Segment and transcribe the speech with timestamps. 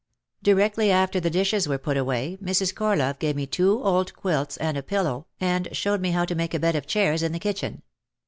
[0.41, 2.73] Directly after the dishes were put away Mrs.
[2.73, 6.33] Cor love gave me two old quilts and a pillow and showed me how to
[6.33, 7.83] make a bed of chairs in the kitchen.